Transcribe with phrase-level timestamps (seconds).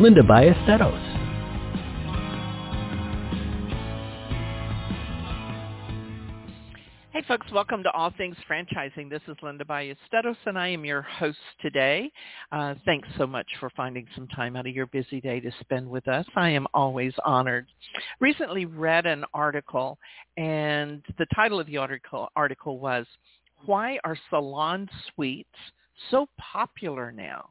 [0.00, 1.18] Linda Ballesteros.
[7.10, 9.10] Hey folks, welcome to All Things Franchising.
[9.10, 12.12] This is Linda Ballesteros and I am your host today.
[12.52, 15.90] Uh, thanks so much for finding some time out of your busy day to spend
[15.90, 16.26] with us.
[16.36, 17.66] I am always honored.
[18.20, 19.98] Recently read an article
[20.36, 23.04] and the title of the article, article was,
[23.66, 25.48] Why Are Salon Suites
[26.12, 27.48] So Popular Now?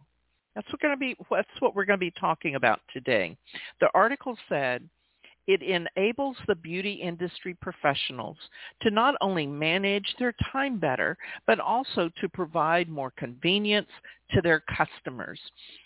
[0.57, 3.37] That's what, going to be, that's what we're going to be talking about today.
[3.79, 4.89] The article said,
[5.45, 8.37] it enables the beauty industry professionals
[8.81, 13.87] to not only manage their time better, but also to provide more convenience
[14.31, 15.39] to their customers.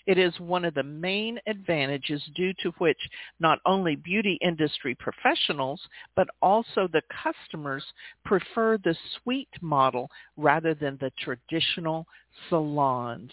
[0.08, 2.98] It is one of the main advantages due to which
[3.40, 5.80] not only beauty industry professionals,
[6.16, 7.84] but also the customers
[8.26, 12.06] prefer the suite model rather than the traditional
[12.50, 13.32] salons.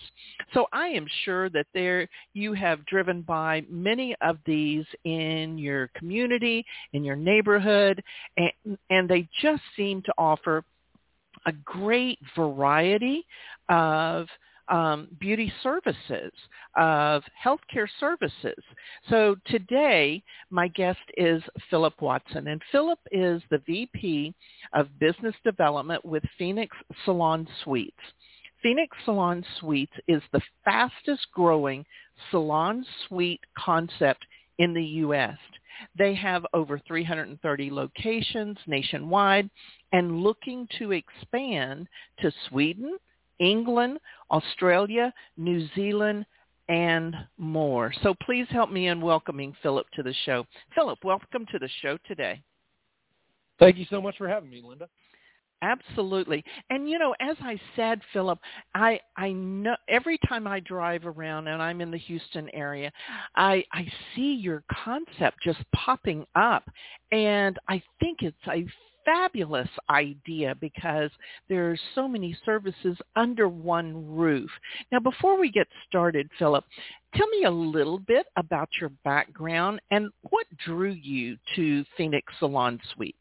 [0.53, 5.89] So I am sure that there you have driven by many of these in your
[5.95, 8.03] community, in your neighborhood,
[8.37, 10.65] and, and they just seem to offer
[11.47, 13.25] a great variety
[13.69, 14.27] of
[14.71, 16.33] um, beauty services,
[16.77, 18.63] of healthcare services.
[19.09, 24.35] So today, my guest is Philip Watson, and Philip is the VP
[24.75, 27.97] of Business Development with Phenix Salon Suites.
[28.63, 31.85] Phenix Salon Suites is the fastest growing
[32.31, 34.25] salon suite concept
[34.59, 35.39] in the U.S.
[35.97, 39.49] They have over 330 locations nationwide
[39.93, 41.89] and looking to expand
[42.21, 42.99] to Sweden,
[43.39, 43.99] England,
[44.31, 46.27] Australia, New Zealand,
[46.69, 47.93] and more.
[48.03, 50.47] So please help me in welcoming Philip to the show.
[50.75, 52.43] Philip, welcome to the show today.
[53.59, 54.89] Thank you so much for having me, Linda.
[55.63, 56.45] Absolutely.
[56.71, 58.39] And you know, as I said, Philip,
[58.75, 62.93] I I know every time I drive around and I'm in the Houston area,
[63.35, 66.71] I I see your concept just popping up
[67.11, 68.67] and I think it's a
[69.09, 71.11] fabulous idea because
[71.49, 74.51] there are so many services under one roof.
[74.93, 76.65] Now, before we get started, Philip,
[77.15, 82.79] tell me a little bit about your background and what drew you to Phenix Salon
[82.95, 83.17] Suites.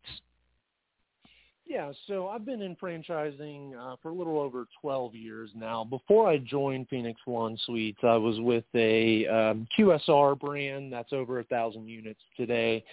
[1.65, 5.83] Yeah, so I've been in franchising uh, for a little over 12 years now.
[5.83, 11.39] Before I joined Phenix Salon Suites, I was with a um, QSR brand that's over
[11.39, 12.85] a thousand units today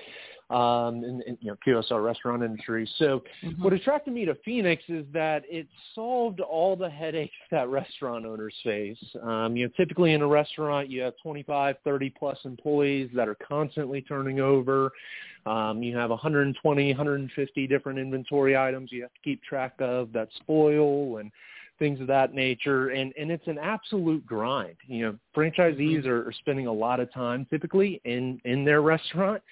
[0.51, 2.89] um, in, in you know QSR restaurant industry.
[2.99, 3.63] So mm-hmm.
[3.63, 8.55] what attracted me to Phenix is that it solved all the headaches that restaurant owners
[8.63, 8.99] face.
[9.23, 13.37] Um, you know, typically in a restaurant you have 25, 30 plus employees that are
[13.37, 14.93] constantly turning over.
[15.47, 20.29] Um, you have 120, 150 different inventory items you have to keep track of that
[20.41, 21.31] spoil and
[21.79, 26.09] things of that nature and and it's an absolute grind you know franchisees mm-hmm.
[26.09, 29.43] are, are spending a lot of time typically in in their restaurant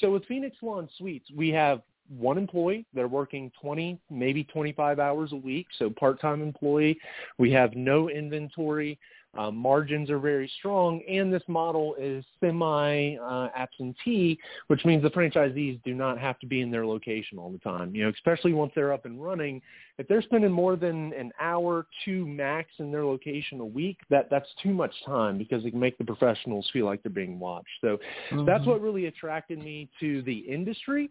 [0.00, 2.84] so with Phenix Salon Suites, we have one employee.
[2.92, 6.98] They're working 20, maybe 25 hours a week, so part-time employee.
[7.38, 8.98] We have no inventory.
[9.36, 15.82] Uh, margins are very strong, and this model is semi-absentee, uh, which means the franchisees
[15.84, 17.94] do not have to be in their location all the time.
[17.94, 19.60] You know, especially once they're up and running,
[19.98, 24.28] if they're spending more than an hour, two max in their location a week, that
[24.28, 27.68] that's too much time because it can make the professionals feel like they're being watched.
[27.80, 27.98] So
[28.30, 28.44] mm-hmm.
[28.44, 31.10] that's what really attracted me to the industry.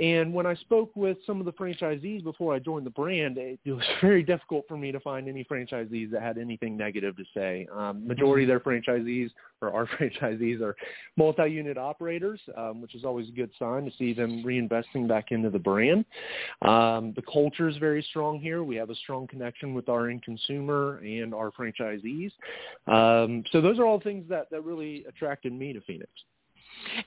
[0.00, 3.60] And when I spoke with some of the franchisees before I joined the brand, it,
[3.64, 7.24] it was very difficult for me to find any franchisees that had anything negative to
[7.34, 7.63] say.
[7.74, 8.52] Um, majority mm-hmm.
[8.52, 9.30] of their franchisees
[9.60, 10.76] or our franchisees are
[11.16, 15.50] multi-unit operators, um, which is always a good sign to see them reinvesting back into
[15.50, 16.04] the brand.
[16.62, 18.62] Um, the culture is very strong here.
[18.62, 22.32] We have a strong connection with our end consumer and our franchisees.
[22.86, 26.10] Um, so those are all things that, that really attracted me to Phenix.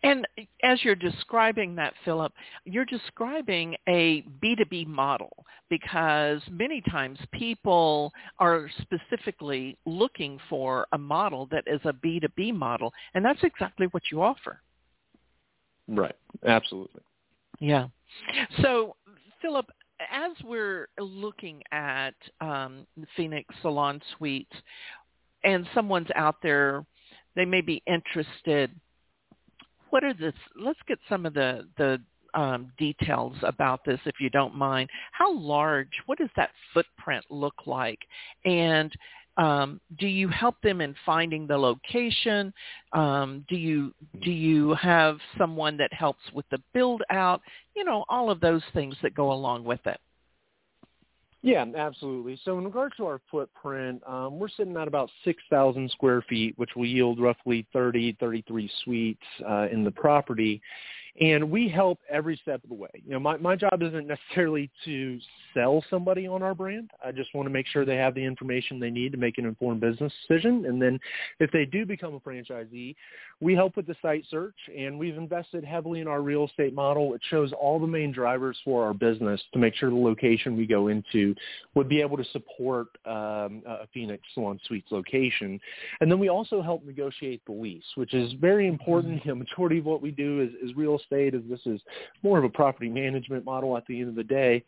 [0.03, 0.27] And
[0.63, 2.33] as you're describing that, Philip,
[2.65, 11.47] you're describing a B2B model because many times people are specifically looking for a model
[11.51, 14.61] that is a B2B model, and that's exactly what you offer.
[15.87, 16.15] Right.
[16.45, 17.01] Absolutely.
[17.59, 17.87] Yeah.
[18.61, 18.95] So,
[19.41, 19.67] Philip,
[20.11, 22.85] as we're looking at um,
[23.15, 24.53] Phenix Salon Suites,
[25.43, 26.83] and someone's out there
[27.37, 28.71] they may be interested.
[29.89, 30.33] What are this?
[30.55, 32.01] Let's get some of the the
[32.33, 34.89] um, details about this, if you don't mind.
[35.11, 35.91] How large?
[36.05, 37.99] What does that footprint look like?
[38.45, 38.91] And
[39.37, 42.53] um, do you help them in finding the location?
[42.93, 43.93] Um, do you
[44.23, 47.41] do you have someone that helps with the build out?
[47.75, 49.99] You know, all of those things that go along with it.
[51.47, 52.37] Yeah, absolutely.
[52.43, 56.71] So in regards to our footprint, um, we're sitting at about 6,000 square feet, which
[56.75, 60.61] will yield roughly 30, 33 suites uh, in the property
[61.19, 62.89] and we help every step of the way.
[62.93, 65.19] You know, my, my job isn't necessarily to
[65.53, 66.91] sell somebody on our brand.
[67.03, 69.45] I just want to make sure they have the information they need to make an
[69.45, 70.65] informed business decision.
[70.65, 70.99] And then
[71.39, 72.95] if they do become a franchisee,
[73.39, 77.15] we help with the site search and we've invested heavily in our real estate model.
[77.15, 80.67] It shows all the main drivers for our business to make sure the location we
[80.67, 81.33] go into
[81.73, 85.59] would be able to support um, a Phenix Salon Suites location.
[86.01, 89.07] And then we also help negotiate the lease, which is very important.
[89.17, 89.29] Mm-hmm.
[89.29, 91.81] The majority of what we do is, is real estate as this is
[92.23, 94.63] more of a property management model at the end of the day.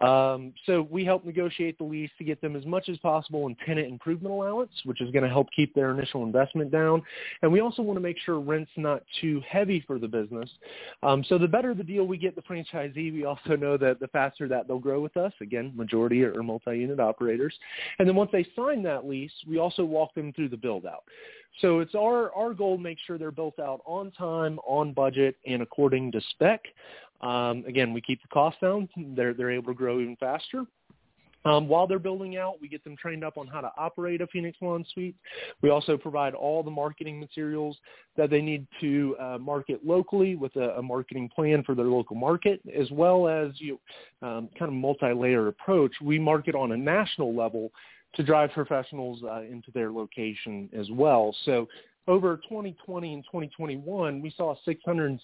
[0.00, 3.56] Um, so we help negotiate the lease to get them as much as possible in
[3.66, 7.02] tenant improvement allowance, which is going to help keep their initial investment down.
[7.42, 10.48] And we also want to make sure rent's not too heavy for the business.
[11.02, 14.08] Um, so the better the deal we get the franchisee, we also know that the
[14.08, 15.32] faster that they'll grow with us.
[15.42, 17.54] Again, majority are multi-unit operators.
[17.98, 21.04] And then once they sign that lease, we also walk them through the build out.
[21.60, 25.36] So it's our, our goal to make sure they're built out on time, on budget,
[25.46, 26.62] and according to spec.
[27.20, 28.88] Um, again, we keep the cost down.
[29.14, 30.64] They're, they're able to grow even faster.
[31.44, 34.26] Um, while they're building out, we get them trained up on how to operate a
[34.26, 35.16] Phenix Salon Suite.
[35.62, 37.78] We also provide all the marketing materials
[38.16, 42.14] that they need to uh, market locally with a, a, marketing plan for their local
[42.14, 43.80] market, as well as you
[44.20, 45.92] um, kind of multi-layer approach.
[46.02, 47.72] We market on a national level
[48.14, 51.34] to drive professionals uh, into their location as well.
[51.44, 51.68] So
[52.08, 55.20] over 2020 and 2021, we saw a 660%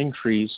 [0.00, 0.50] increase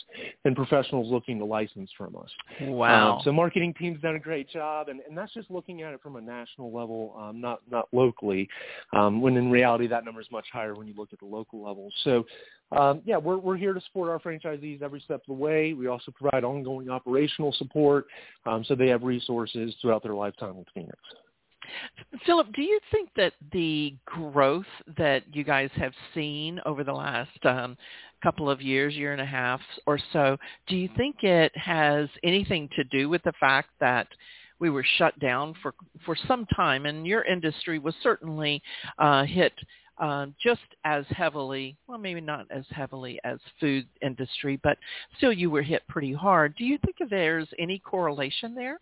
[0.45, 2.29] in professionals looking to license from us.
[2.61, 3.17] Wow.
[3.17, 6.01] Um, so marketing team's done a great job, and, and that's just looking at it
[6.01, 8.49] from a national level, um, not, not locally,
[8.93, 11.63] um, when in reality that number is much higher when you look at the local
[11.63, 11.91] level.
[12.03, 12.25] So
[12.71, 15.73] um, yeah, we're, we're here to support our franchisees every step of the way.
[15.73, 18.07] We also provide ongoing operational support
[18.45, 20.97] um, so they have resources throughout their lifetime with Phenix.
[22.25, 24.65] Philip, do you think that the growth
[24.97, 27.77] that you guys have seen over the last um,
[28.21, 30.37] couple of years, year and a half or so,
[30.67, 34.07] do you think it has anything to do with the fact that
[34.59, 35.73] we were shut down for
[36.05, 38.61] for some time, and your industry was certainly
[38.97, 39.51] uh, hit
[39.99, 44.77] uh, just as heavily, well, maybe not as heavily as food industry, but
[45.17, 46.55] still you were hit pretty hard.
[46.55, 48.79] Do you think there's any correlation there?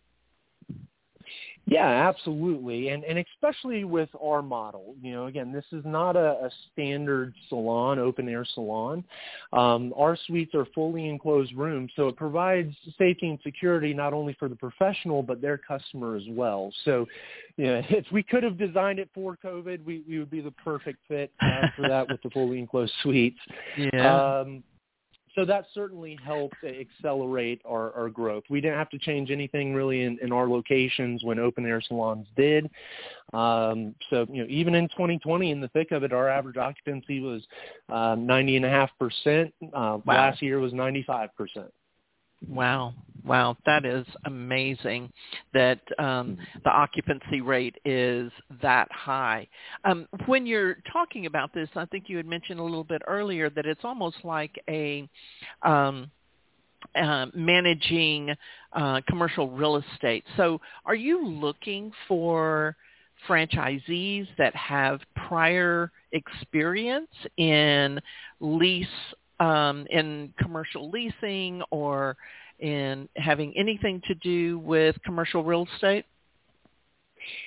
[1.72, 2.90] Yeah, absolutely.
[2.90, 7.34] And and especially with our model, you know, again, this is not a, a standard
[7.48, 9.06] salon, open air salon.
[9.54, 14.36] Um, our suites are fully enclosed rooms, so it provides safety and security not only
[14.38, 16.74] for the professional but their customer as well.
[16.84, 17.08] So,
[17.56, 20.52] you know, if we could have designed it for COVID, we, we would be the
[20.52, 23.40] perfect fit uh, for that with the fully enclosed suites.
[23.78, 24.40] Yeah.
[24.42, 24.64] Um,
[25.36, 28.44] so that certainly helped accelerate our, our growth.
[28.50, 32.28] We didn't have to change anything really in, in our locations when open air salons
[32.36, 32.70] did.
[33.34, 37.22] Um, so you know, even in 2020, in the thick of it, our average occupancy
[37.22, 37.42] was
[37.90, 39.54] uh, 90 and a half percent.
[39.74, 40.00] Uh.
[40.06, 41.72] Last year was 95 percent.
[42.48, 42.94] Wow.
[43.24, 45.12] Wow, that is amazing
[45.54, 48.32] that um, the occupancy rate is
[48.64, 49.48] that high.
[49.86, 53.52] Um, when you're talking about this, I think you had mentioned a little bit earlier
[53.52, 55.08] that it's almost like a
[55.62, 56.10] um,
[56.96, 58.34] uh, managing
[58.74, 60.24] uh, commercial real estate.
[60.36, 62.76] So are you looking for
[63.30, 68.00] franchisees that have prior experience in
[68.40, 68.88] lease
[69.42, 72.16] um, in commercial leasing or
[72.60, 76.06] in having anything to do with commercial real estate?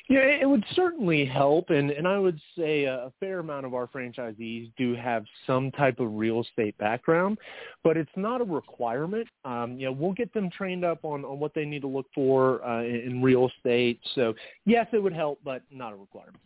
[0.08, 3.88] Yeah, it would certainly help, and and I would say a fair amount of our
[3.88, 7.38] franchisees do have some type of real estate background,
[7.82, 9.26] but it's not a requirement.
[9.44, 12.06] Um, you know, we'll get them trained up on on what they need to look
[12.14, 13.98] for uh, in, in real estate.
[14.14, 14.34] So
[14.64, 16.38] yes, it would help, but not a requirement.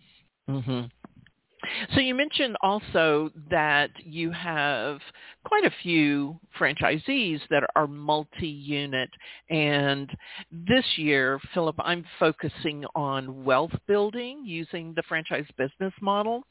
[0.48, 0.86] Mm-hmm.
[1.94, 5.00] So you mentioned also that you have
[5.44, 9.10] quite a few franchisees that are multi-unit.
[9.50, 10.10] And
[10.50, 16.42] this year, Philip, I'm focusing on wealth building using the franchise business model.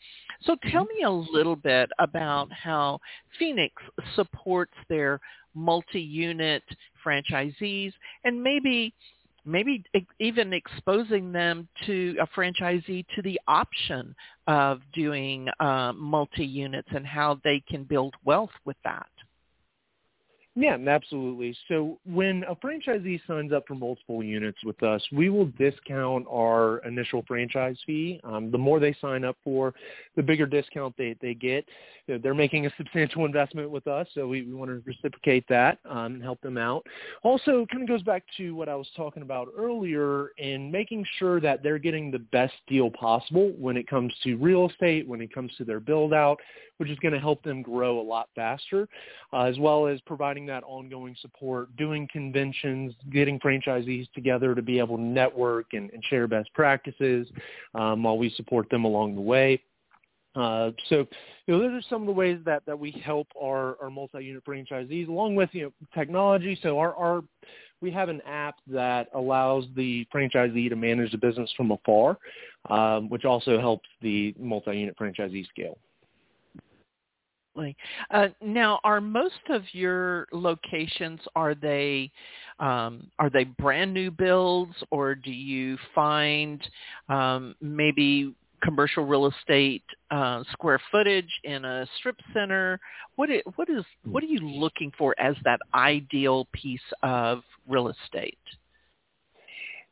[0.41, 0.97] So tell mm-hmm.
[0.97, 3.00] me a little bit about how
[3.38, 3.74] Phenix
[4.15, 5.19] supports their
[5.53, 6.63] multi-unit
[7.03, 7.93] franchisees
[8.24, 8.93] and maybe
[9.47, 9.83] maybe
[10.19, 14.13] even exposing them to a franchisee to the option
[14.45, 19.07] of doing uh, multi-units and how they can build wealth with that.
[20.59, 21.55] Yeah, absolutely.
[21.67, 26.79] So when a franchisee signs up for multiple units with us, we will discount our
[26.79, 28.19] initial franchise fee.
[28.23, 29.75] Um, the more they sign up for,
[30.15, 31.63] the bigger discount they, they get.
[32.07, 36.15] They're making a substantial investment with us, so we, we want to reciprocate that um,
[36.15, 36.85] and help them out.
[37.23, 41.41] Also, kind of goes back to what I was talking about earlier in making sure
[41.41, 45.33] that they're getting the best deal possible when it comes to real estate, when it
[45.33, 46.39] comes to their build out,
[46.77, 48.87] which is going to help them grow a lot faster,
[49.33, 54.79] uh, as well as providing that ongoing support, doing conventions, getting franchisees together to be
[54.79, 57.27] able to network and, and share best practices
[57.75, 59.61] um, while we support them along the way.
[60.38, 61.08] Uh, so,
[61.48, 64.44] you know, those are some of the ways that, that we help our, our multi-unit
[64.46, 66.58] franchisees, along with you know technology.
[66.62, 67.24] So, our, our
[67.82, 72.17] we have an app that allows the franchisee to manage the business from afar,
[72.70, 75.77] um, which also helps the multi-unit franchisee scale.
[78.12, 82.12] Uh, now, are most of your locations are they
[82.60, 86.62] um, are they brand new builds, or do you find
[87.10, 92.79] um, maybe commercial real estate uh, square footage in a strip center?
[93.15, 97.89] What is, what is what are you looking for as that ideal piece of real
[97.89, 98.37] estate?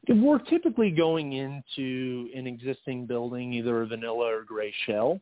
[0.08, 5.20] We're typically going into an existing building, either a vanilla or gray shell.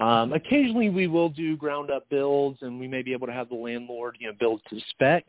[0.00, 3.48] Um, occasionally we will do ground up builds and we may be able to have
[3.48, 5.24] the landlord, you know, build to spec.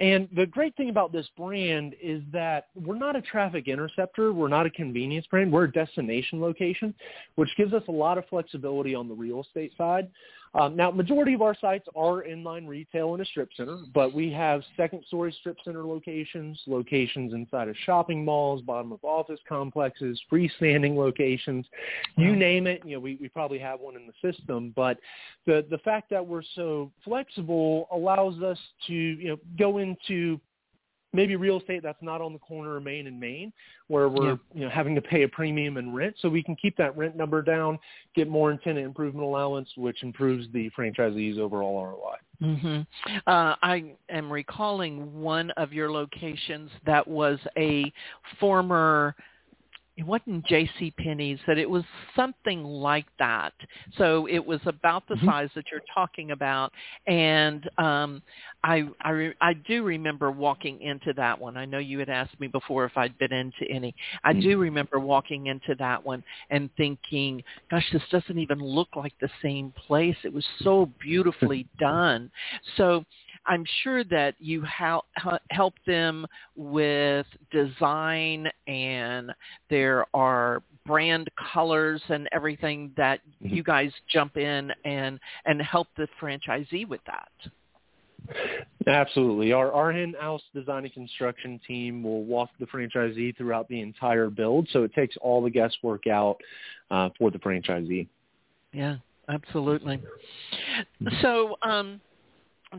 [0.00, 4.32] And the great thing about this brand is that we're not a traffic interceptor.
[4.32, 5.52] We're not a convenience brand.
[5.52, 6.92] We're a destination location,
[7.36, 10.10] which gives us a lot of flexibility on the real estate side.
[10.54, 14.30] Um, now, majority of our sites are inline retail in a strip center, but we
[14.32, 20.96] have second-story strip center locations, locations inside of shopping malls, bottom of office complexes, freestanding
[20.96, 21.66] locations,
[22.16, 22.82] you name it.
[22.84, 24.72] You know, we, we probably have one in the system.
[24.76, 24.98] But
[25.46, 30.40] the the fact that we're so flexible allows us to you know go into
[31.14, 33.52] maybe real estate that's not on the corner of Main and Main,
[33.88, 34.36] where we're yeah.
[34.52, 37.16] you know having to pay a premium in rent, so we can keep that rent
[37.16, 37.78] number down,
[38.14, 42.16] get more in tenant improvement allowance, which improves the franchisee's overall ROI.
[42.42, 42.80] Mm-hmm.
[43.26, 47.90] Uh, I am recalling one of your locations that was a
[48.38, 49.14] former
[49.96, 50.92] it wasn't J.C.
[50.98, 51.84] Penney's that it was
[52.16, 53.52] something like that.
[53.96, 55.26] So it was about the mm-hmm.
[55.26, 56.72] size that you're talking about,
[57.06, 58.20] and um,
[58.64, 61.56] I I, re- I do remember walking into that one.
[61.56, 63.94] I know you had asked me before if I'd been into any.
[64.24, 64.40] I mm-hmm.
[64.40, 69.30] do remember walking into that one and thinking, "Gosh, this doesn't even look like the
[69.42, 72.32] same place." It was so beautifully done.
[72.76, 73.04] So
[73.46, 75.04] I'm sure that you help
[75.50, 79.32] help them with design and
[79.70, 83.54] there are brand colors and everything that mm-hmm.
[83.54, 87.28] you guys jump in and and help the franchisee with that.
[88.86, 89.52] Absolutely.
[89.52, 94.68] Our, our in-house design and construction team will walk the franchisee throughout the entire build,
[94.72, 96.38] so it takes all the guesswork out
[96.90, 98.06] uh, for the franchisee.
[98.72, 98.96] Yeah,
[99.28, 100.02] absolutely.
[101.20, 102.00] So, um,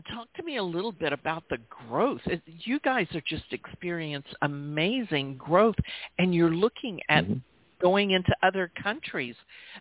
[0.02, 2.20] talk to me a little bit about the growth.
[2.46, 5.76] You guys are just experiencing amazing growth,
[6.18, 7.38] and you're looking at mm-hmm.
[7.80, 9.34] going into other countries.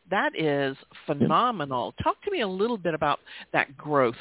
[0.09, 1.93] That is phenomenal.
[2.03, 3.19] Talk to me a little bit about
[3.53, 4.15] that growth.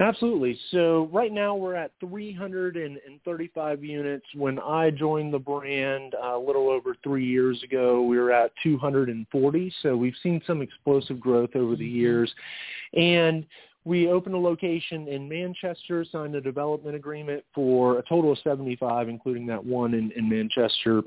[0.00, 0.58] Absolutely.
[0.70, 4.24] So right now we're at 335 units.
[4.34, 8.52] When I joined the brand uh, a little over three years ago, we were at
[8.62, 9.72] 240.
[9.82, 11.96] So we've seen some explosive growth over the mm-hmm.
[11.96, 12.34] years.
[12.94, 13.46] And
[13.84, 19.08] we opened a location in Manchester, signed a development agreement for a total of 75,
[19.08, 21.02] including that one in, in Manchester.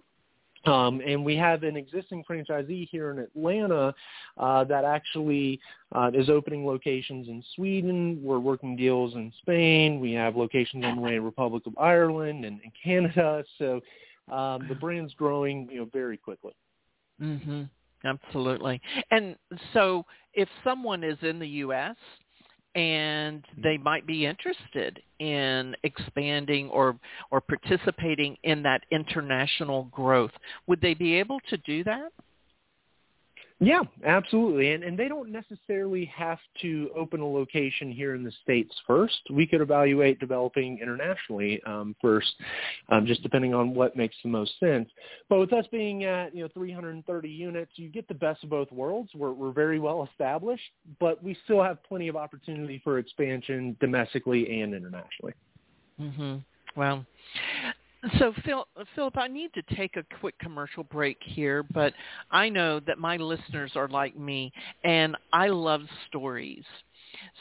[0.66, 3.94] Um, and we have an existing franchisee here in Atlanta
[4.38, 5.60] uh, that actually
[5.94, 8.20] uh, is opening locations in Sweden.
[8.24, 10.00] We're working deals in Spain.
[10.00, 13.44] We have locations on the way in Republic of Ireland and, and Canada.
[13.60, 13.82] So
[14.34, 16.54] um, the brand's growing, you know, very quickly.
[17.22, 17.70] Mhm.
[18.06, 18.82] Absolutely.
[19.12, 19.36] And
[19.74, 21.96] so if someone is in the U.S
[22.76, 23.62] and hmm.
[23.62, 26.98] they might be interested in expanding or
[27.32, 30.32] or participating in that international growth.
[30.68, 32.12] Would they be able to do that?
[33.60, 34.72] Yeah, absolutely.
[34.72, 39.20] And and they don't necessarily have to open a location here in the states first.
[39.30, 42.34] We could evaluate developing internationally um, first,
[42.90, 44.90] um, just depending on what makes the most sense.
[45.30, 48.72] But with us being at you know 330 units, you get the best of both
[48.72, 49.12] worlds.
[49.16, 50.64] We're we're very well established,
[51.00, 55.34] but we still have plenty of opportunity for expansion domestically and internationally.
[56.02, 56.36] Mm-hmm.
[56.76, 57.06] Well,
[58.20, 61.94] So, Phil, Philip, I need to take a quick commercial break here, but
[62.32, 64.52] I know that my listeners are like me,
[64.84, 66.66] and I love stories.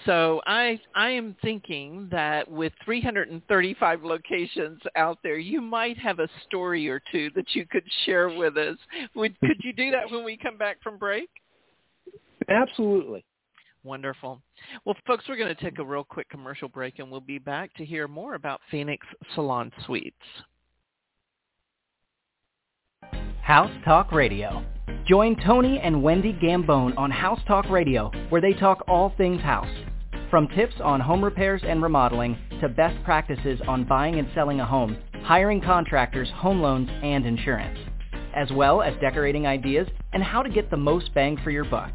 [0.07, 6.28] So I I am thinking that with 335 locations out there, you might have a
[6.47, 8.76] story or two that you could share with us.
[9.14, 11.31] Would could you do that when we come back from break?
[12.49, 13.25] Absolutely.
[13.85, 14.40] Wonderful.
[14.85, 17.75] Well, folks, we're going to take a real quick commercial break, and we'll be back
[17.75, 19.04] to hear more about Phenix
[19.35, 20.14] Salon Suites.
[23.42, 24.64] House Talk Radio.
[25.04, 29.66] Join Tony and Wendy Gambone on House Talk Radio, where they talk all things house.
[30.30, 34.64] From tips on home repairs and remodeling to best practices on buying and selling a
[34.64, 37.80] home, hiring contractors, home loans, and insurance,
[38.32, 41.92] as well as decorating ideas and how to get the most bang for your buck.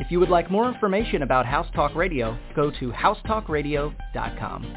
[0.00, 4.76] If you would like more information about House Talk Radio, go to housetalkradio.com.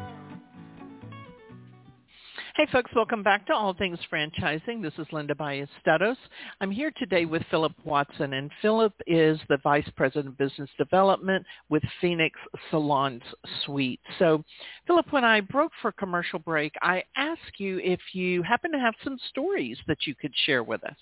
[2.57, 4.81] Hey folks, welcome back to All Things Franchising.
[4.81, 6.17] This is Linda Ballesteros.
[6.59, 11.45] I'm here today with Philip Watson, and Philip is the Vice President of Business Development
[11.69, 12.37] with Phenix
[12.69, 13.21] Salons
[13.63, 14.01] Suite.
[14.19, 14.43] So,
[14.85, 18.95] Philip, when I broke for commercial break, I asked you if you happen to have
[19.01, 20.97] some stories that you could share with us.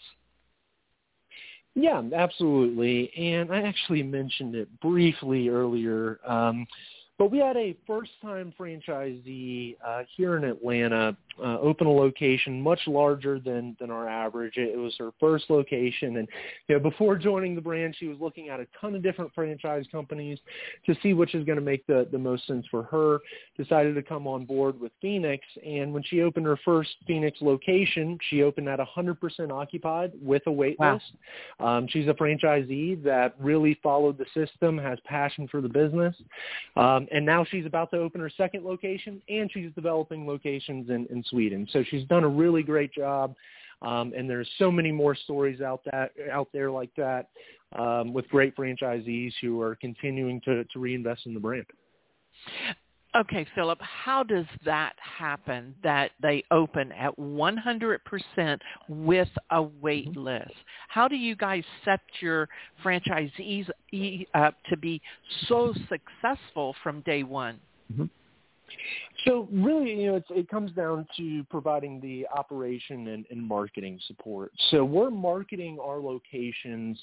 [1.73, 3.12] Yeah, absolutely.
[3.17, 6.19] And I actually mentioned it briefly earlier.
[6.27, 6.67] Um,
[7.17, 12.80] but we had a first-time franchisee uh, here in Atlanta uh, open a location much
[12.88, 14.58] larger than than our average.
[14.58, 16.28] It, it was her first location, and
[16.67, 19.86] you know before joining the brand, she was looking at a ton of different franchise
[19.91, 20.39] companies
[20.86, 23.19] to see which is going to make the the most sense for her.
[23.58, 28.17] Decided to come on board with Phenix, and when she opened her first Phenix location,
[28.30, 30.93] she opened at 100% occupied with a wait wow.
[30.93, 31.06] list.
[31.60, 36.15] Um, she's a franchisee that really followed the system, has passion for the business.
[36.75, 41.08] Um, and now she's about to open her second location, and she's developing locations in,
[41.08, 41.67] in Sweden.
[41.71, 43.35] So she's done a really great job.
[43.81, 47.29] Um, and there's so many more stories out that out there like that
[47.77, 51.65] um, with great franchisees who are continuing to, to reinvest in the brand.
[53.15, 60.19] Okay, Philip, how does that happen that they open at 100% with a wait mm-hmm.
[60.19, 60.53] list?
[60.89, 62.47] How do you guys set your
[62.83, 63.67] franchisees
[64.35, 65.01] up to be
[65.47, 67.59] so successful from day one?
[67.91, 68.05] Mm-hmm.
[69.25, 74.51] So really, you know, it comes down to providing the operation and, and marketing support.
[74.71, 76.97] So we're marketing our locations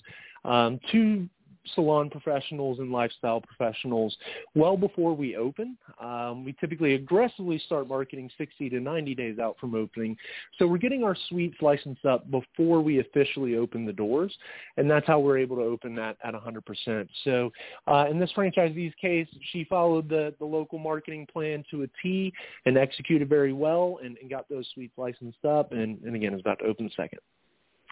[0.44, 1.29] um, to
[1.74, 4.16] salon professionals and lifestyle professionals
[4.55, 5.76] well before we open.
[6.00, 10.16] Um, we typically aggressively start marketing 60 to 90 days out from opening.
[10.59, 14.37] So we're getting our suites licensed up before we officially open the doors,
[14.76, 17.09] and that's how we're able to open that at 100%.
[17.24, 17.50] So
[17.87, 22.33] uh, in this franchisee's case, she followed the, the local marketing plan to a T
[22.64, 26.40] and executed very well and, and got those suites licensed up, and, and again is
[26.40, 27.20] about to open second.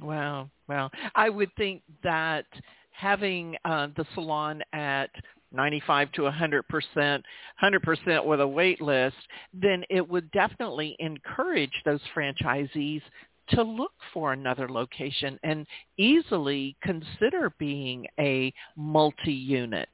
[0.02, 0.90] Wow, wow.
[1.14, 2.46] I would think that
[2.94, 5.10] having uh, the salon at
[5.52, 7.24] 95 to 100 percent,
[7.60, 9.16] 100 percent with a wait list,
[9.52, 13.02] then it would definitely encourage those franchisees
[13.50, 15.66] to look for another location and
[15.98, 19.90] easily consider being a multi-unit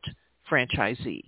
[0.50, 1.24] franchisee.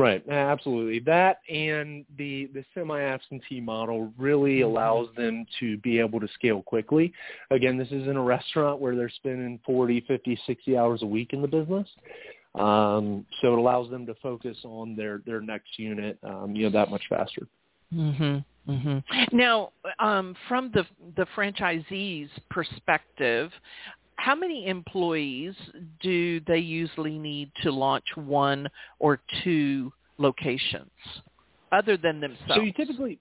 [0.00, 1.00] Right, absolutely.
[1.00, 4.70] That and the the semi-absentee model really mm-hmm.
[4.70, 7.12] allows them to be able to scale quickly.
[7.50, 11.42] Again, this isn't a restaurant where they're spending 40, 50, 60 hours a week in
[11.42, 11.86] the business.
[12.54, 16.70] Um, so it allows them to focus on their their next unit, um, you know,
[16.70, 17.46] that much faster.
[17.94, 18.42] Mhm.
[18.66, 19.32] Mhm.
[19.32, 20.86] Now, um, from the
[21.16, 23.52] the franchisee's perspective,
[24.20, 25.54] how many employees
[26.02, 30.90] do they usually need to launch one or two locations
[31.72, 32.56] other than themselves?
[32.56, 33.18] So you typically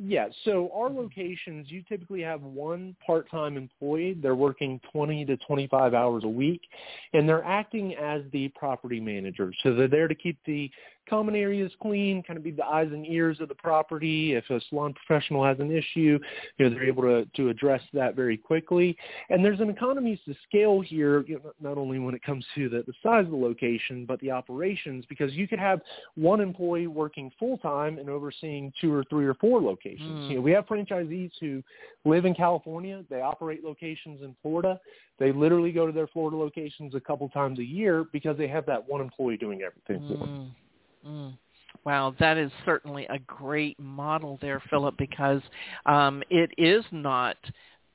[0.00, 4.16] yeah, so our locations, you typically have one part-time employee.
[4.22, 6.60] They're working 20 to 25 hours a week,
[7.14, 9.52] and they're acting as the property manager.
[9.64, 10.70] So they're there to keep the
[11.08, 14.34] common areas clean, kind of be the eyes and ears of the property.
[14.34, 16.18] If a salon professional has an issue,
[16.58, 18.96] you know, they're able to, to address that very quickly.
[19.30, 22.68] And there's an economies to scale here, you know, not only when it comes to
[22.68, 25.80] the, the size of the location, but the operations, because you could have
[26.14, 30.26] one employee working full-time and overseeing two or three or four locations.
[30.26, 30.28] Mm.
[30.30, 31.62] You know, we have franchisees who
[32.04, 33.04] live in California.
[33.10, 34.80] They operate locations in Florida.
[35.18, 38.66] They literally go to their Florida locations a couple times a year because they have
[38.66, 40.50] that one employee doing everything mm.
[41.06, 41.38] Mm.
[41.84, 45.40] Wow, that is certainly a great model there, Philip, because
[45.86, 47.36] um, it is not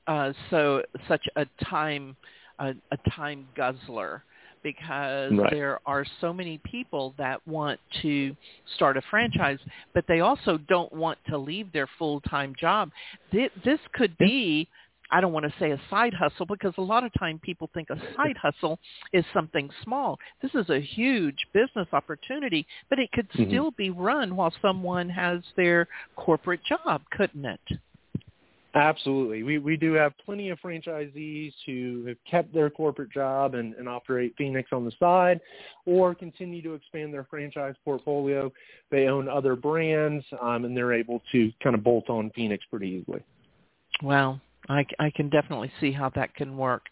[0.06, 2.16] uh, so such a time
[2.58, 4.22] a, a time guzzler
[4.62, 5.50] because right.
[5.50, 8.34] there are so many people that want to
[8.76, 9.58] start a franchise,
[9.92, 12.90] but they also don't want to leave their full-time job.
[13.30, 14.66] This, this could be
[15.10, 17.90] I don't want to say a side hustle because a lot of time people think
[17.90, 18.78] a side hustle
[19.12, 20.18] is something small.
[20.42, 23.50] This is a huge business opportunity, but it could mm-hmm.
[23.50, 27.60] still be run while someone has their corporate job, couldn't it?
[28.76, 29.44] Absolutely.
[29.44, 33.88] We we do have plenty of franchisees who have kept their corporate job and, and
[33.88, 35.40] operate Phenix on the side
[35.86, 38.52] or continue to expand their franchise portfolio.
[38.90, 42.88] They own other brands um, and they're able to kind of bolt on Phenix pretty
[42.88, 43.22] easily.
[44.02, 44.40] Wow.
[44.68, 46.86] I, I can definitely see how that can work.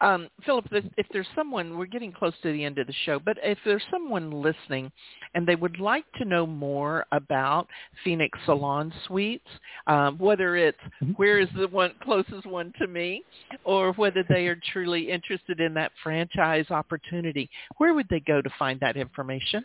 [0.00, 3.36] Um, Philip, if there's someone, we're getting close to the end of the show, but
[3.42, 4.90] if there's someone listening
[5.34, 7.68] and they would like to know more about
[8.02, 9.48] Phenix Salon Suites,
[9.86, 11.12] um, whether it's mm-hmm.
[11.12, 13.22] where is the one closest one to me,
[13.64, 18.50] or whether they are truly interested in that franchise opportunity, where would they go to
[18.58, 19.64] find that information?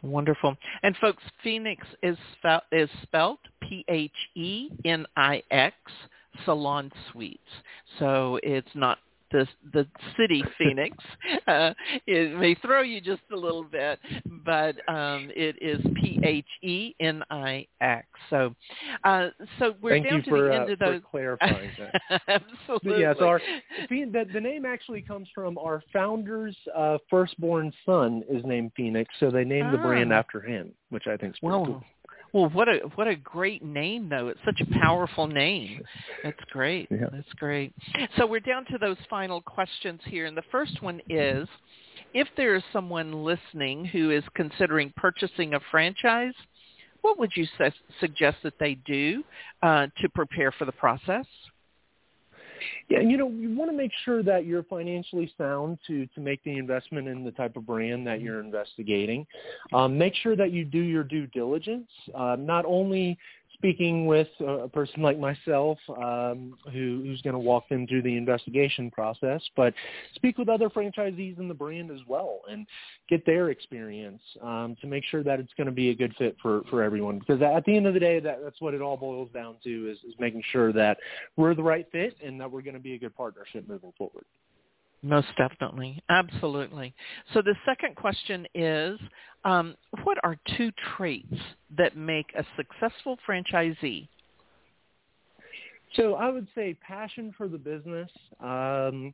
[0.04, 0.56] Wonderful.
[0.84, 4.16] And folks, Phenix is, spelled, is spelled P-H-E-N-I-X,
[6.46, 7.39] Salon Suites.
[8.00, 9.00] So it's not
[9.34, 10.96] the the city Phoenix.
[11.48, 11.74] Uh,
[12.08, 14.00] it may throw you just a little bit,
[14.46, 18.08] but um, it is P H E N I X.
[18.30, 18.56] So,
[19.04, 21.02] uh, so we're Thank down to for, the uh, end of those.
[21.02, 22.22] For clarifying that.
[22.28, 23.02] Absolutely.
[23.02, 23.41] Yes, our
[23.89, 29.30] the, the name actually comes from our founder's uh, firstborn son is named Phoenix, so
[29.30, 29.72] they named ah.
[29.72, 31.84] the brand after him, which I think is pretty well, cool.
[32.34, 34.28] Well, what a what a great name though.
[34.28, 35.82] It's such a powerful name.
[36.24, 36.88] That's great.
[36.89, 37.10] Yeah.
[37.12, 37.74] That's great.
[38.17, 41.48] So we're down to those final questions here, and the first one is,
[42.15, 46.34] if there is someone listening who is considering purchasing a franchise,
[47.02, 47.69] what would you su-
[48.00, 49.24] suggest that they do
[49.62, 51.26] uh, to prepare for the process?
[52.89, 56.43] Yeah, you know, you want to make sure that you're financially sound to to make
[56.43, 59.26] the investment in the type of brand that you're investigating.
[59.73, 63.17] Um, make sure that you do your due diligence, uh, not only
[63.63, 68.17] speaking with a person like myself um, who, who's going to walk them through the
[68.17, 69.73] investigation process, but
[70.15, 72.67] speak with other franchisees in the brand as well and
[73.08, 76.36] get their experience um, to make sure that it's going to be a good fit
[76.41, 77.19] for, for everyone.
[77.19, 79.89] Because at the end of the day, that, that's what it all boils down to
[79.89, 80.97] is, is making sure that
[81.38, 84.26] we're the right fit and that we're going to be a good partnership moving forward.
[85.04, 86.02] Most definitely.
[86.10, 86.96] Absolutely.
[87.34, 88.98] So the second question is,
[89.44, 91.36] um, what are two traits
[91.78, 94.08] that make a successful franchisee?
[95.96, 99.13] So I would say passion for the business, um,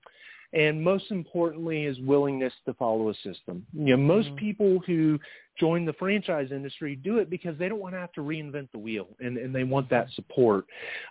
[0.53, 3.65] and most importantly is willingness to follow a system.
[3.73, 4.37] You know, most mm-hmm.
[4.37, 5.19] people who
[5.59, 8.79] join the franchise industry do it because they don't want to have to reinvent the
[8.79, 10.65] wheel and, and they want that support.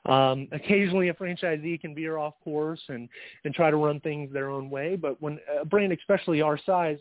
[0.07, 3.09] Um, occasionally a franchisee can veer off course and,
[3.45, 6.99] and try to run things their own way, but when a brand, especially our size,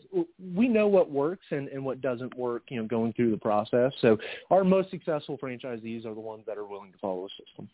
[0.54, 3.92] we know what works and, and what doesn't work, you know, going through the process.
[4.00, 4.18] So
[4.50, 7.68] our most successful franchisees are the ones that are willing to follow the system.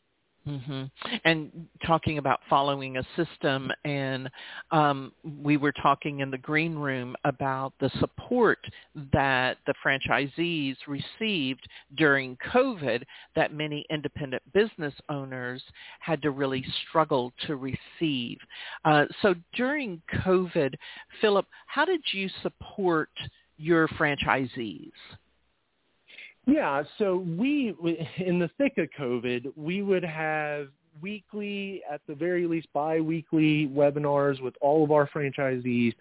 [0.47, 0.85] Mm-hmm.
[1.25, 4.29] And talking about following a system, and
[4.73, 8.59] um, we were talking in the green room about the support
[9.13, 13.05] that the franchisees received during COVID
[13.35, 15.63] that many independent business owners
[16.01, 18.37] had to really struggle to receive.
[18.85, 20.75] Uh, so during COVID,
[21.23, 23.09] Philip, how did you support
[23.57, 24.93] your franchisees?
[26.47, 27.75] Yeah, so we
[28.19, 30.69] in the thick of COVID, we would have
[31.01, 35.95] weekly, at the very least bi-weekly webinars with all of our franchisees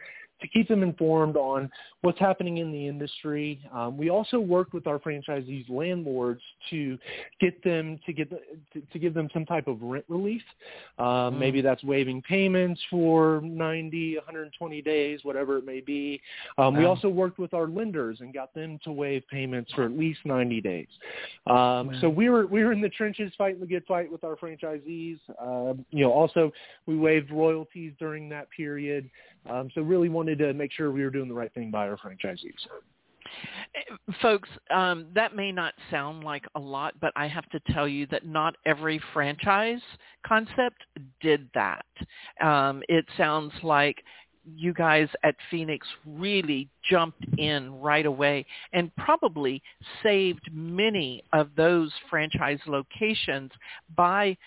[0.44, 3.60] to keep them informed on what's happening in the industry.
[3.74, 7.00] Um, we also worked with our franchisees landlords to
[7.40, 8.40] get them to get the,
[8.74, 10.42] to, to, give them some type of rent relief.
[11.00, 11.40] Um, mm.
[11.40, 16.22] Maybe that's waiving payments for 90, 120 days, whatever it may be.
[16.58, 19.92] Um, we also worked with our lenders and got them to waive payments for at
[19.92, 20.88] least 90 days.
[21.48, 24.36] Um, so we were we were in the trenches fighting the good fight with our
[24.36, 25.20] franchisees.
[25.42, 26.52] Uh, you know, also
[26.86, 29.10] we waived royalties during that period.
[29.50, 31.98] Um, so really wanted to make sure we were doing the right thing by our
[31.98, 32.54] franchisees.
[34.22, 38.06] Folks, um, that may not sound like a lot, but I have to tell you
[38.08, 39.82] that not every franchise
[40.26, 40.84] concept
[41.22, 41.86] did that.
[42.42, 44.04] Um, it sounds like
[44.46, 49.62] you guys at Phenix really jumped in right away and probably
[50.02, 53.52] saved many of those franchise locations
[53.96, 54.38] by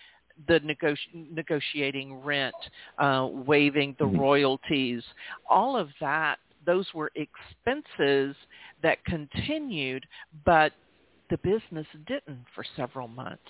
[0.48, 2.54] the negoti- negotiating rent,
[2.98, 4.20] uh, waiving the mm-hmm.
[4.20, 5.02] royalties,
[5.48, 8.34] all of that, those were expenses
[8.82, 10.04] that continued,
[10.44, 10.72] but
[11.30, 13.42] the business didn't for several months.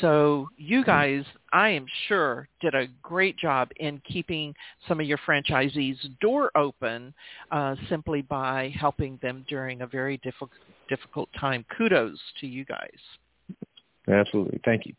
[0.00, 0.90] So you mm-hmm.
[0.90, 4.54] guys, I am sure, did a great job in keeping
[4.88, 7.14] some of your franchisees' door open
[7.50, 10.50] uh, simply by helping them during a very difficult
[10.88, 11.64] difficult time.
[11.76, 12.90] Kudos to you guys.
[14.08, 14.60] Absolutely.
[14.64, 14.94] Thank you.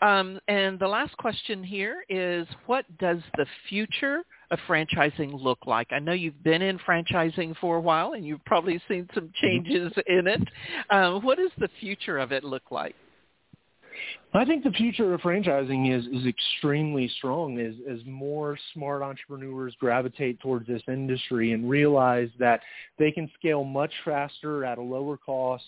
[0.00, 5.88] Um, and the last question here is, what does the future of franchising look like?
[5.92, 9.46] I know you've been in franchising for a while, and you've probably seen some mm-hmm.
[9.46, 10.42] changes in it.
[10.90, 12.94] Um, what does the future of it look like?
[14.34, 19.74] I think the future of franchising is is extremely strong as as more smart entrepreneurs
[19.80, 22.60] gravitate towards this industry and realize that
[22.98, 25.64] they can scale much faster at a lower cost,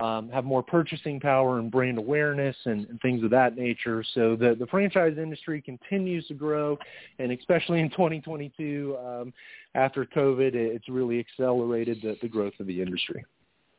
[0.00, 4.04] um, have more purchasing power and brand awareness and, and things of that nature.
[4.14, 6.76] So the the franchise industry continues to grow,
[7.20, 9.32] and especially in 2022 um,
[9.76, 13.24] after COVID, it's really accelerated the, the growth of the industry.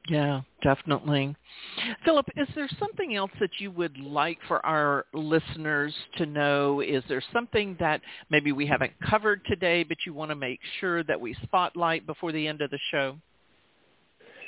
[0.10, 1.36] Yeah, definitely.
[2.04, 6.82] Philip, is there something else that you would like for our listeners to know?
[6.82, 11.04] Is there something that maybe we haven't covered today, but you want to make sure
[11.04, 13.16] that we spotlight before the end of the show?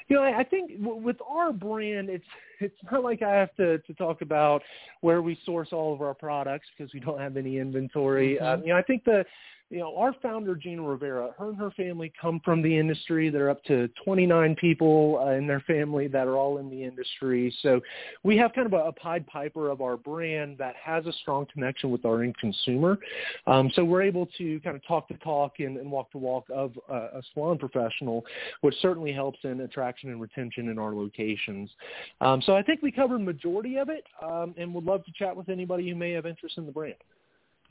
[0.09, 2.25] You know, I think with our brand, it's
[2.59, 4.61] it's not like I have to to talk about
[5.01, 8.35] where we source all of our products because we don't have any inventory.
[8.35, 8.45] Mm-hmm.
[8.45, 9.23] Um, you know, I think the
[9.69, 13.29] you know, our founder, Gina Rivera, her and her family come from the industry.
[13.29, 17.53] They're up to 29 people uh, in their family that are all in the industry.
[17.61, 17.81] So
[18.23, 21.47] we have kind of a, a Pied Piper of our brand that has a strong
[21.51, 22.99] connection with our end consumer.
[23.47, 26.45] Um, so we're able to kind of talk the talk and, and walk the walk
[26.53, 28.23] of a salon professional,
[28.61, 31.69] which certainly helps in attraction and retention in our locations.
[32.21, 35.35] Um, so I think we covered majority of it um, and would love to chat
[35.35, 36.95] with anybody who may have interest in the brand.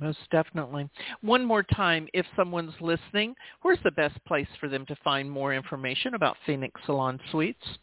[0.00, 0.88] Most definitely.
[1.20, 5.55] One more time, if someone's listening, where's the best place for them to find more
[5.55, 7.78] information about Phenix Salon Suites?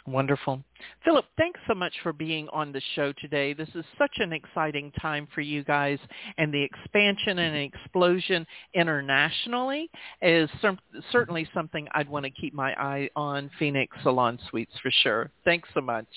[0.04, 0.60] Wonderful.
[1.04, 3.52] Philip, thanks so much for being on the show today.
[3.52, 5.98] This is such an exciting time for you guys,
[6.38, 7.76] and the expansion and mm-hmm.
[7.76, 9.88] explosion internationally
[10.20, 10.80] is some,
[11.12, 15.30] certainly something I'd want to keep my eye on Phenix Salon Suites for sure.
[15.44, 16.08] Thanks so much.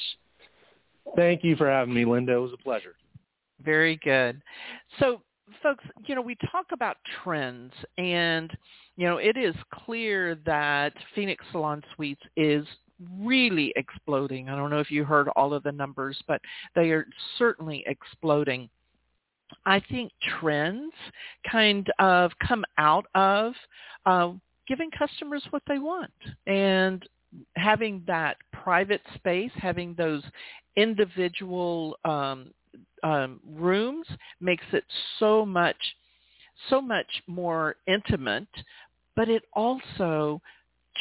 [1.16, 2.34] Thank you for having me, Linda.
[2.34, 2.96] It was a pleasure.
[3.64, 4.42] Very good.
[5.00, 5.22] So,
[5.62, 8.52] folks, you know, we talk about trends, and,
[8.98, 12.66] you know, it is clear that Phenix Salon Suites is
[13.20, 14.50] really exploding.
[14.50, 16.42] I don't know if you heard all of the numbers, but
[16.76, 18.70] they are certainly exploding.
[19.66, 20.94] I think trends
[21.50, 23.54] kind of come out of
[24.06, 24.32] uh,
[24.68, 26.12] giving customers what they want
[26.48, 27.08] and
[27.56, 30.24] having that private space, having those
[30.76, 32.52] individual um,
[33.04, 34.08] um, rooms
[34.40, 34.84] makes it
[35.20, 35.78] so much,
[36.70, 38.48] so much more intimate.
[39.16, 40.42] But it also,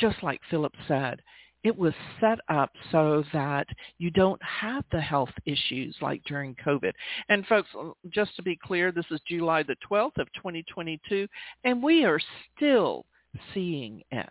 [0.00, 1.20] just like Philip said,
[1.64, 3.66] it was set up so that
[3.98, 6.92] you don't have the health issues like during COVID.
[7.30, 7.70] And folks,
[8.10, 11.26] just to be clear, this is July the 12th of 2022,
[11.64, 12.20] and we are
[12.54, 13.06] still
[13.54, 14.28] seeing it.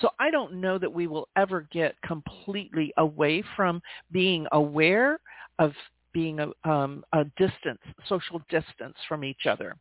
[0.00, 3.80] So I don't know that we will ever get completely away from
[4.12, 5.18] being aware
[5.58, 5.72] of
[6.12, 9.76] being a, um, a distance, social distance from each other.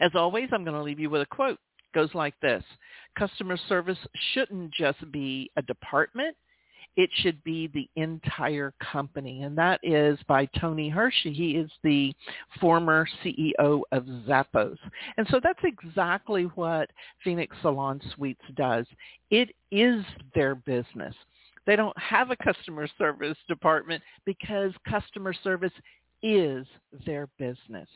[0.00, 1.58] As always, I'm going to leave you with a quote.
[1.94, 2.62] Goes like this.
[3.18, 3.98] Customer service
[4.32, 6.36] shouldn't just be a department.
[6.96, 9.42] It should be the entire company.
[9.42, 11.32] And that is by Tony Hershey.
[11.32, 12.12] He is the
[12.60, 14.76] former CEO of Zappos.
[15.16, 16.90] And so that's exactly what
[17.22, 18.86] Phenix Salon Suites does.
[19.30, 21.14] It is their business.
[21.66, 25.72] They don't have a customer service department because customer service
[26.22, 26.66] is
[27.06, 27.88] their business.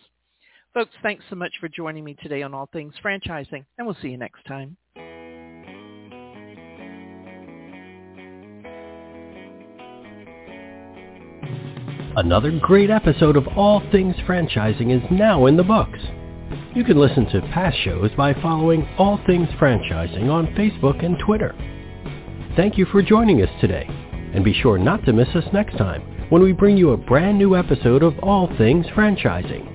[0.74, 4.08] Folks, thanks so much for joining me today on All Things Franchising, and we'll see
[4.08, 4.76] you next time.
[12.16, 16.00] Another great episode of All Things Franchising is now in the books.
[16.74, 21.54] You can listen to past shows by following All Things Franchising on Facebook and Twitter.
[22.56, 23.87] Thank you for joining us today,
[24.34, 27.38] and be sure not to miss us next time when we bring you a brand
[27.38, 29.73] new episode of All Things Franchising.